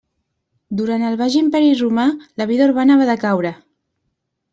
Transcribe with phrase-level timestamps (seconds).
[0.77, 2.05] Durant el Baix Imperi Romà
[2.43, 3.53] la vida urbana va decaure.